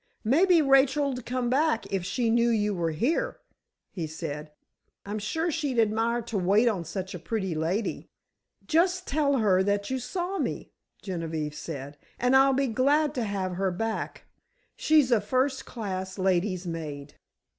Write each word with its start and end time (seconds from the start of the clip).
"Maybe 0.23 0.63
Rachel'd 0.63 1.27
come 1.27 1.51
back 1.51 1.93
if 1.93 2.03
she 2.03 2.31
knew 2.31 2.49
you 2.49 2.73
were 2.73 2.89
here," 2.89 3.37
he 3.91 4.07
said. 4.07 4.51
"I'm 5.05 5.19
sure 5.19 5.51
she'd 5.51 5.77
admire 5.77 6.23
to 6.23 6.39
wait 6.39 6.67
on 6.67 6.85
such 6.85 7.13
a 7.13 7.19
pretty 7.19 7.53
lady." 7.53 8.09
"Just 8.65 9.05
tell 9.05 9.37
her 9.37 9.61
that 9.61 9.91
you 9.91 9.99
saw 9.99 10.39
me," 10.39 10.71
Genevieve 11.03 11.53
said, 11.53 11.99
"and 12.17 12.35
I'll 12.35 12.51
be 12.53 12.65
glad 12.65 13.13
to 13.13 13.23
have 13.25 13.57
her 13.57 13.69
back. 13.69 14.23
She's 14.75 15.11
a 15.11 15.21
first 15.21 15.67
class 15.67 16.17
ladies' 16.17 16.65
maid." 16.65 17.13